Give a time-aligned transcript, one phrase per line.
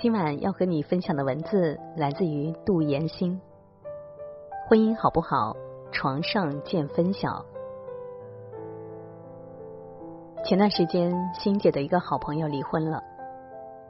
[0.00, 3.40] 今晚要和你分享的文字来自于杜岩心。
[4.68, 5.56] 婚姻好不好？
[5.90, 7.44] 床上见分晓。
[10.44, 13.02] 前段时间，欣姐的一个好朋友离婚了。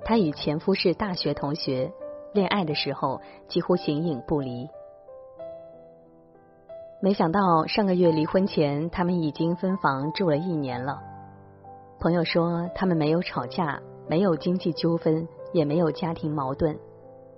[0.03, 1.93] 她与前夫是大学同学，
[2.33, 4.67] 恋爱的时候几乎形影不离。
[7.03, 11.03] 没想到上个月离婚前，他们已经分房住了一年了。
[12.01, 15.29] 朋友说，他们没有吵架，没有经济纠纷。
[15.53, 16.77] 也没有家庭矛盾，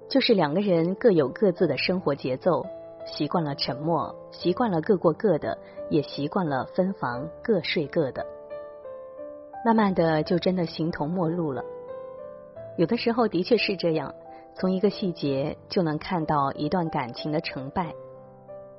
[0.08, 2.64] 就是两个人各有各自的生活节奏，
[3.06, 5.56] 习惯了沉默，习惯了各过各的，
[5.88, 8.26] 也习惯了分房各睡各的。
[9.64, 11.62] 慢慢的，就真的形同陌路了。
[12.76, 14.14] 有的时候的确是这样，
[14.54, 17.94] 从一个细节就能看到一段感情的成败，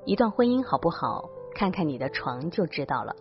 [0.04, 3.14] 一段婚姻好不好，看看你的床就知道了。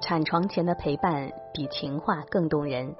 [0.00, 2.94] 产床前的陪伴比情话更动人。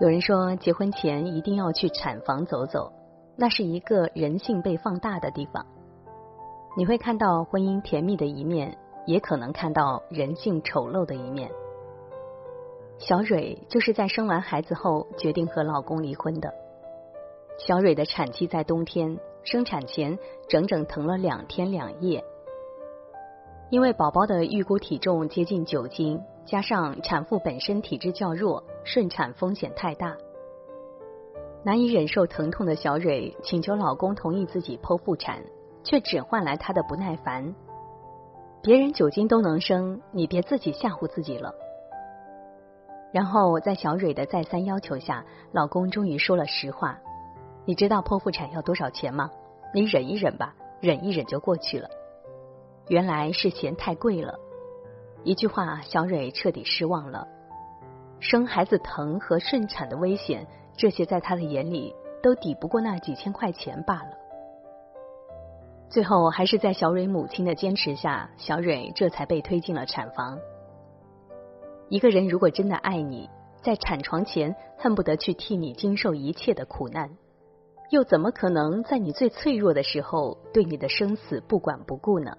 [0.00, 2.92] 有人说，结婚前一定要去产房走走，
[3.34, 5.66] 那是一个人性被放大的地方。
[6.76, 11.50] 你会看到婚姻甜蜜的一面，也可能看到人性丑陋的一面。
[12.98, 16.54] 小蕊就是在生完孩子后决定和老公离婚的。
[17.58, 20.16] 小蕊的产期在冬天，生产前
[20.48, 22.22] 整整疼了两天两夜。
[23.70, 30.16] 因为宝宝的预估体重接近九斤，加上产妇本身体质较弱，顺产风险太大，
[31.62, 35.44] 难以忍受疼痛的小蕊请求老公同意自己剖腹产，
[35.84, 37.54] 却只换来他的不耐烦。
[38.62, 41.54] 别人九斤都能生，你别自己吓唬自己了。
[43.12, 46.98] 然后在小蕊的再三要求下，老公终于说了实话
[47.66, 49.30] ：“你知道剖腹产要多少钱吗？
[49.74, 51.90] 你忍一忍吧，忍一忍就过去了。”
[52.88, 54.38] 原来是嫌太贵了，
[55.24, 57.26] 一句话，小蕊彻底失望了。
[58.20, 60.46] 生孩子疼和顺产的危险，
[60.76, 64.10] 这些在他的眼里都抵不过那几千块钱罢了。
[65.88, 70.38] 最后，还是在小蕊母亲的坚持下，小蕊这才被推进了产房。
[71.88, 73.30] 一个人如果真的爱你，
[73.62, 77.10] 在产床前恨不得去替你经受一切的苦难，
[77.90, 82.36] 又怎么可能在你最脆弱的时候对你的生死不管不顾呢？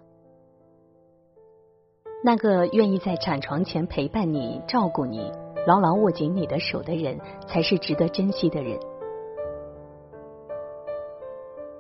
[2.21, 5.31] 那个愿意在产床前陪伴你、照顾你、
[5.65, 8.77] 牢牢握紧你的手的人，才是值得珍惜的人。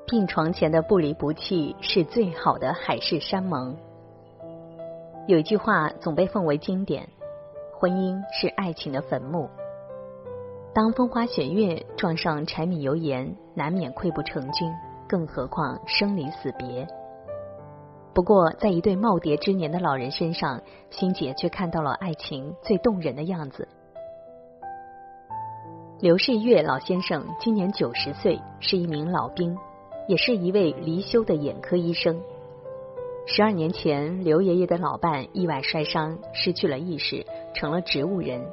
[0.07, 3.75] 病床前的不离不弃，是最好的海誓山盟。
[5.27, 7.09] 有一句话总被奉为经典：
[7.77, 9.49] 婚姻是爱情的坟墓。
[10.73, 14.71] 当风花雪月撞上柴米油盐，难免溃不成军，
[15.07, 16.87] 更何况生离死别。
[18.13, 23.67] 不过，在一对耄耋之年的老人身上，欣姐却看到了爱情最动人的样子。
[26.01, 29.57] 刘世月老先生今年九十岁，是一名老兵，
[30.07, 32.19] 也是一位离休的眼科医生。
[33.25, 38.43] 十二年前，刘爷爷的老伴意外摔伤，失去了意识，成了植物人。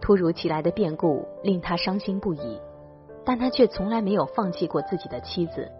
[0.00, 2.58] 突如其来的变故令他伤心不已，
[3.24, 5.70] 但他却从来没有放弃过自己的妻子。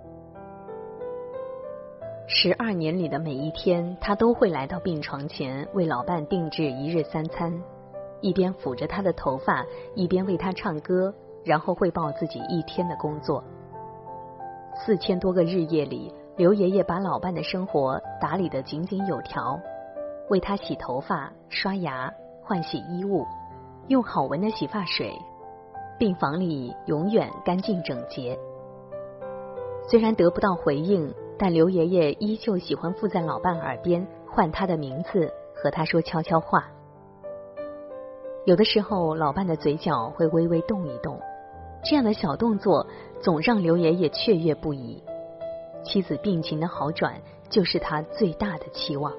[2.33, 7.53] 十二年里的每一天，他都会来到病床前为老伴定制一日三餐，
[8.21, 9.67] 一边抚着他的头发，
[9.97, 11.13] 一边为他唱歌，
[11.45, 13.43] 然后汇报自己一天的工作。
[14.77, 19.59] 四千多个日夜里，刘爷爷把老伴的生活打理得井井有条，
[20.29, 22.09] 为他洗头发、刷牙、
[22.45, 23.27] 换洗衣物，
[23.89, 25.13] 用好闻的洗发水，
[25.99, 28.39] 病房里永远干净整洁。
[29.89, 31.13] 虽然得不到回应。
[31.43, 36.69] 但刘爷爷依旧喜欢附在老伴耳边唤他的名字，和他说悄悄话。
[38.45, 41.19] 有的时候，老伴的嘴角会微微动一动，
[41.83, 42.87] 这样的小动作
[43.23, 45.03] 总让刘爷爷雀跃不已。
[45.83, 47.15] 妻子病情的好转，
[47.49, 49.11] 就是他最大的期望。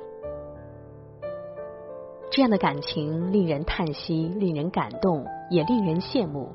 [2.29, 6.49] 这样的感情令人叹息，令人感动，也令人羡慕。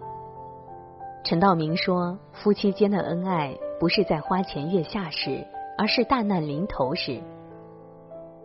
[1.25, 5.47] 陈道明说：“夫妻间的恩爱不是在花前月下时，
[5.77, 7.21] 而是大难临头时。”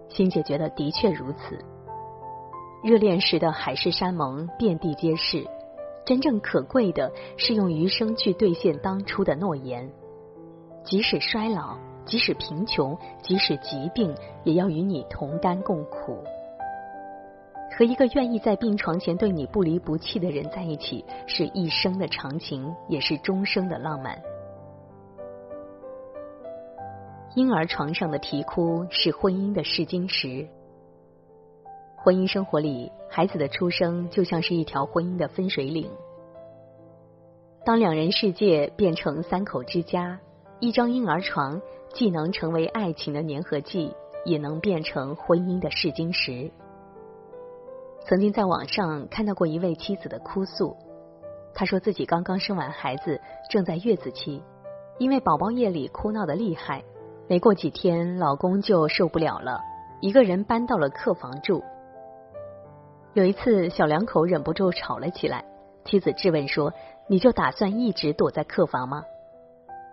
[0.10, 1.58] 欣姐觉得的确如此。
[2.84, 5.48] 热恋时的海誓山盟遍地皆是，
[6.04, 9.90] 真正可贵的是用余生去兑现当初的诺言。
[10.84, 14.14] 即使衰老，即使贫穷，即使疾病，
[14.44, 16.18] 也要与你同甘共苦。
[17.78, 24.20] 和一个愿意在病床前对你不离不弃的人在一起，是一生的长情，也是终生的浪漫。
[27.34, 30.46] 婴儿床上的啼哭是婚姻的试金石。
[31.96, 35.90] 婚姻生活里，孩子的出生就像是一条婚姻的分水岭。
[37.64, 40.20] 当两人世界变成三口之家，
[40.60, 41.62] 一张婴儿床
[41.94, 43.96] 既能成为爱情的粘合剂，
[44.26, 46.52] 也能变成婚姻的试金石。
[48.04, 50.76] 曾经在网上看到过一位妻子的哭诉，
[51.54, 54.44] 她说自己刚刚生完孩子，正在月子期，
[54.98, 56.84] 因为宝宝夜里哭闹的厉害，
[57.32, 59.62] 没过几天，老公就受不了了，
[60.02, 61.64] 一个人搬到了客房住。
[63.14, 65.46] 有一次，小两口忍不住吵了起来。
[65.86, 66.74] 妻子质问说
[67.08, 69.06] ：“你就打算一直躲在客房吗？”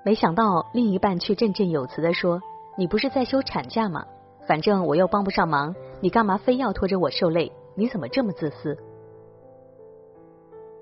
[0.04, 2.42] 没想到另一半却振振有词的说
[2.76, 4.04] ：“你不是在休产假吗？
[4.48, 7.52] 反正我又帮不上忙，你干嘛非要拖着我受累？
[7.76, 8.76] 你怎么这么自私？”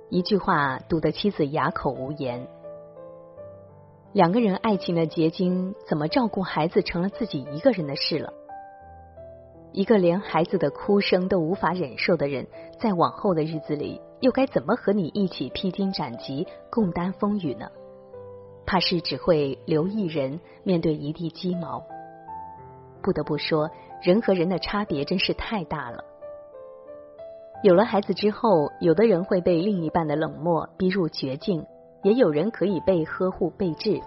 [0.09, 2.49] 一句话堵得妻子哑口无言。
[4.13, 8.33] 两个人爱情的结晶，怎么照顾孩子成了自己一个人的事了？
[9.73, 12.47] 一个连孩子的哭声都无法忍受的人，
[12.79, 17.69] 在往后的日子里，又该怎么和你一起披荆斩棘、共担风雨呢？
[18.65, 21.85] 怕是只会留一人面对一地鸡毛。
[23.03, 23.71] 不得不说，
[24.03, 26.03] 人和人的差别真是太大了。
[27.63, 31.67] 有了孩子之后，有的人会被另一半的冷漠逼入绝境，
[32.07, 34.01] 也有人可以被呵护备至。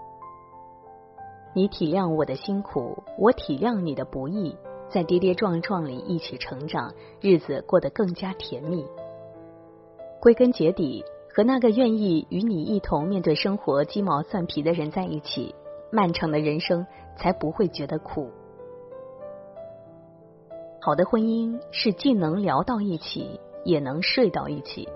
[1.54, 4.56] 你体谅我的辛苦，我体谅你的不易。
[4.88, 8.86] 在跌跌撞撞里一起成长，日子过得更加甜蜜。
[10.22, 11.04] 归根结底，
[11.36, 15.54] 和那个愿意与你一同面对生活鸡毛蒜皮的人在一起，
[15.92, 16.88] 漫长的人生
[17.18, 18.30] 才不会觉得苦。
[20.80, 24.88] 好的婚姻是既能聊到一起，也能睡到一起。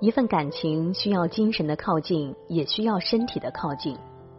[0.00, 3.98] 一份感情需要精神的靠近，也需要身体的靠近，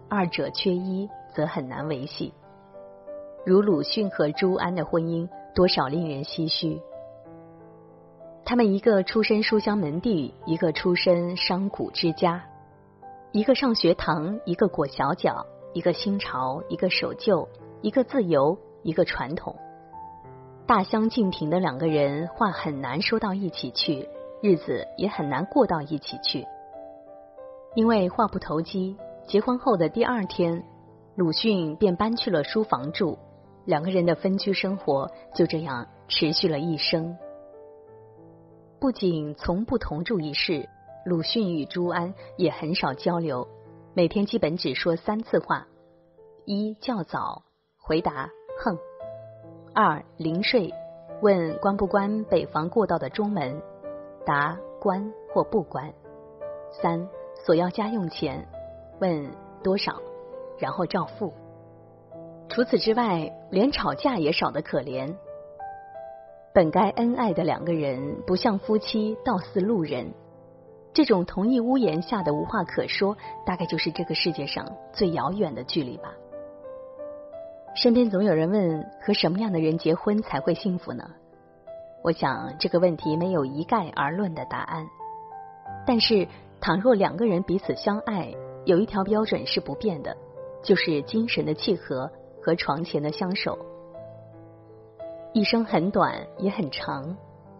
[0.09, 2.33] 二者缺一则很难维系。
[3.45, 6.81] 如鲁迅和朱安的婚姻，多少令人唏嘘。
[8.43, 12.43] 他们一个出身书香门第，一个出身商贾之家，
[13.31, 17.47] 一个上学堂，一个裹小脚，一个新潮，一个守旧，
[17.83, 19.55] 一个自由，一个传统。
[20.65, 24.09] 大相径庭的两个人，话很难说到一起去，
[24.41, 26.45] 日子也很难过到一起去。
[27.75, 28.97] 因为话不投机，
[29.27, 30.63] 结婚后的第二天，
[31.15, 33.17] 鲁迅便搬去了书房住。
[33.65, 37.15] 两个人的分居生活就这样持续了一生。
[38.79, 40.67] 不仅从不同住一室，
[41.05, 43.47] 鲁迅与朱安也很少交流，
[43.93, 45.67] 每天基本只说三次话：
[46.45, 47.43] 一较早，
[47.77, 48.31] 回答
[48.63, 48.75] 哼；
[49.75, 50.73] 二临睡，
[51.21, 53.61] 问关不关北房过道的中门，
[54.25, 55.85] 答关或不关；
[56.71, 57.07] 三
[57.45, 58.47] 索要家用钱，
[58.99, 59.31] 问
[59.63, 60.01] 多少，
[60.59, 61.33] 然后照付。
[62.49, 65.13] 除此之外，连吵架也少得可怜。
[66.53, 70.11] 本该恩爱的两个人，不像夫妻，倒似路人。
[70.93, 76.13] 这种同一屋檐下的无话可说，大概就是这个世界上最遥远的距离吧。
[77.73, 81.09] 身边总有人问：和什么样的人结婚才会幸福呢？
[82.03, 84.87] 我想这个问题没有一概而论的答案。
[85.85, 86.27] 但是，
[86.59, 88.33] 倘若两个人彼此相爱，
[88.65, 90.15] 有一条标准是不变的，
[90.63, 92.09] 就是精神的契合。
[92.43, 93.55] 和床前的相守，
[95.31, 97.15] 一生很短也很长。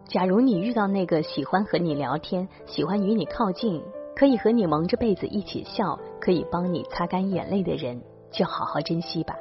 [0.06, 3.80] 假如你遇到那个喜欢和你聊天、喜欢与你靠近、
[4.16, 9.36] 可以和你蒙着被子一起笑、可以帮你擦干眼泪的人，就好好珍惜吧。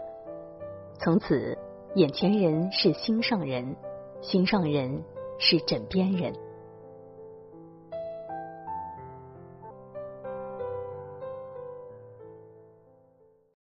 [0.99, 1.57] 从此，
[1.95, 3.75] 眼前人是心上人，
[4.23, 5.03] 心上人
[5.39, 6.50] 是枕边人。